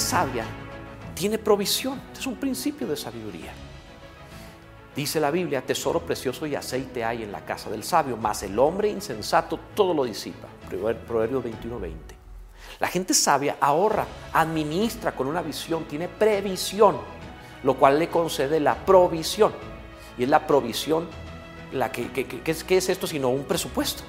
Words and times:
sabia 0.00 0.44
tiene 1.14 1.38
provisión. 1.38 2.00
Es 2.18 2.26
un 2.26 2.36
principio 2.36 2.86
de 2.86 2.96
sabiduría. 2.96 3.52
Dice 4.96 5.20
la 5.20 5.30
Biblia, 5.30 5.64
tesoro 5.64 6.00
precioso 6.00 6.46
y 6.46 6.54
aceite 6.54 7.04
hay 7.04 7.22
en 7.22 7.30
la 7.30 7.44
casa 7.44 7.70
del 7.70 7.84
sabio, 7.84 8.16
mas 8.16 8.42
el 8.42 8.58
hombre 8.58 8.88
insensato 8.88 9.60
todo 9.74 9.94
lo 9.94 10.04
disipa. 10.04 10.48
Proverbios 10.68 11.44
21:20. 11.44 12.16
La 12.80 12.88
gente 12.88 13.12
sabia 13.14 13.58
ahorra, 13.60 14.06
administra 14.32 15.12
con 15.12 15.26
una 15.26 15.42
visión, 15.42 15.84
tiene 15.84 16.08
previsión, 16.08 16.96
lo 17.62 17.74
cual 17.74 17.98
le 17.98 18.08
concede 18.08 18.58
la 18.58 18.74
provisión. 18.74 19.52
Y 20.16 20.24
es 20.24 20.28
la 20.28 20.46
provisión, 20.46 21.06
la 21.72 21.92
que, 21.92 22.10
es, 22.44 22.64
¿qué 22.64 22.76
es 22.78 22.88
esto 22.88 23.06
sino 23.06 23.28
un 23.28 23.44
presupuesto? 23.44 24.02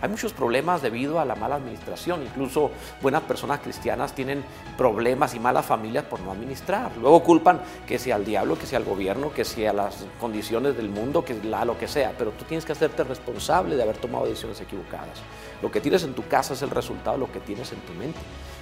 Hay 0.00 0.08
muchos 0.08 0.32
problemas 0.32 0.82
debido 0.82 1.20
a 1.20 1.24
la 1.24 1.34
mala 1.34 1.56
administración. 1.56 2.22
Incluso 2.22 2.70
buenas 3.00 3.22
personas 3.22 3.60
cristianas 3.60 4.14
tienen 4.14 4.44
problemas 4.76 5.34
y 5.34 5.40
malas 5.40 5.66
familias 5.66 6.04
por 6.04 6.20
no 6.20 6.32
administrar. 6.32 6.92
Luego 7.00 7.22
culpan 7.22 7.60
que 7.86 7.98
sea 7.98 8.16
al 8.16 8.24
diablo, 8.24 8.58
que 8.58 8.66
sea 8.66 8.78
al 8.78 8.84
gobierno, 8.84 9.32
que 9.32 9.44
sea 9.44 9.72
las 9.72 10.04
condiciones 10.20 10.76
del 10.76 10.88
mundo, 10.88 11.24
que 11.24 11.34
la 11.42 11.64
lo 11.64 11.78
que 11.78 11.88
sea. 11.88 12.12
Pero 12.16 12.32
tú 12.32 12.44
tienes 12.44 12.64
que 12.64 12.72
hacerte 12.72 13.04
responsable 13.04 13.76
de 13.76 13.82
haber 13.82 13.96
tomado 13.96 14.26
decisiones 14.26 14.60
equivocadas. 14.60 15.20
Lo 15.62 15.70
que 15.70 15.80
tienes 15.80 16.02
en 16.04 16.14
tu 16.14 16.26
casa 16.26 16.54
es 16.54 16.62
el 16.62 16.70
resultado 16.70 17.16
de 17.16 17.26
lo 17.26 17.32
que 17.32 17.40
tienes 17.40 17.72
en 17.72 17.80
tu 17.80 17.92
mente. 17.94 18.18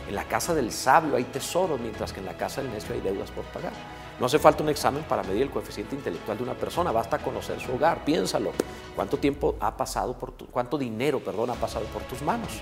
En 0.09 0.15
la 0.15 0.25
casa 0.25 0.55
del 0.55 0.73
sabio 0.73 1.17
hay 1.17 1.25
tesoros, 1.25 1.81
mientras 1.81 2.13
que 2.13 2.21
en 2.21 2.27
la 2.27 2.37
casa 2.37 2.63
del 2.63 2.73
necio 2.73 2.95
hay 2.95 3.01
deudas 3.01 3.31
por 3.31 3.45
pagar. 3.47 3.73
No 4.19 4.27
hace 4.27 4.39
falta 4.39 4.63
un 4.63 4.69
examen 4.69 5.03
para 5.05 5.23
medir 5.23 5.43
el 5.43 5.51
coeficiente 5.51 5.97
intelectual 5.97 6.37
de 6.37 6.45
una 6.45 6.55
persona, 6.55 6.93
basta 6.93 7.19
conocer 7.19 7.61
su 7.61 7.73
hogar, 7.73 8.05
piénsalo. 8.05 8.53
¿Cuánto 8.95 9.19
tiempo 9.19 9.57
ha 9.61 9.77
pasado 9.77 10.13
por 10.15 10.33
tu, 10.33 10.47
cuánto 10.47 10.77
dinero, 10.77 11.21
perdón, 11.21 11.51
ha 11.51 11.55
pasado 11.55 11.87
por 11.87 12.03
tus 12.03 12.21
manos? 12.23 12.61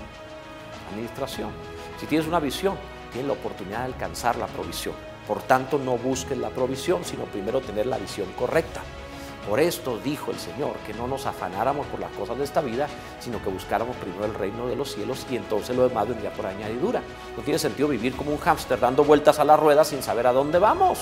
Administración. 0.91 1.49
Si 1.99 2.05
tienes 2.05 2.27
una 2.27 2.39
visión, 2.39 2.75
tienes 3.11 3.27
la 3.27 3.33
oportunidad 3.33 3.79
de 3.79 3.85
alcanzar 3.85 4.37
la 4.37 4.47
provisión. 4.47 4.95
Por 5.27 5.41
tanto, 5.41 5.77
no 5.77 5.97
busques 5.97 6.37
la 6.37 6.49
provisión, 6.49 7.03
sino 7.03 7.25
primero 7.25 7.61
tener 7.61 7.85
la 7.85 7.97
visión 7.97 8.27
correcta. 8.37 8.81
Por 9.47 9.59
esto 9.59 9.97
dijo 9.97 10.31
el 10.31 10.39
Señor, 10.39 10.75
que 10.85 10.93
no 10.93 11.07
nos 11.07 11.25
afanáramos 11.25 11.87
por 11.87 11.99
las 11.99 12.11
cosas 12.11 12.37
de 12.37 12.43
esta 12.43 12.61
vida, 12.61 12.87
sino 13.19 13.43
que 13.43 13.49
buscáramos 13.49 13.95
primero 13.97 14.25
el 14.25 14.35
reino 14.35 14.67
de 14.67 14.75
los 14.75 14.93
cielos 14.93 15.25
y 15.29 15.35
entonces 15.35 15.75
lo 15.75 15.87
demás 15.87 16.07
vendría 16.07 16.31
por 16.31 16.45
añadidura. 16.45 17.01
No 17.35 17.43
tiene 17.43 17.57
sentido 17.57 17.87
vivir 17.87 18.15
como 18.15 18.31
un 18.31 18.37
hámster 18.37 18.79
dando 18.79 19.03
vueltas 19.03 19.39
a 19.39 19.43
la 19.43 19.57
rueda 19.57 19.83
sin 19.83 20.03
saber 20.03 20.27
a 20.27 20.33
dónde 20.33 20.59
vamos. 20.59 20.99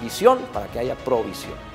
Visión 0.00 0.38
para 0.52 0.66
que 0.68 0.78
haya 0.78 0.94
provisión. 0.94 1.71